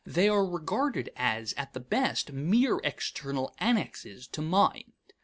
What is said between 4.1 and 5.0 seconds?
to mind.